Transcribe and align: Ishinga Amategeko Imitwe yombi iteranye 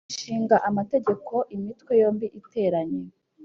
Ishinga 0.13 0.55
Amategeko 0.69 1.33
Imitwe 1.55 1.91
yombi 2.01 2.27
iteranye 2.39 3.03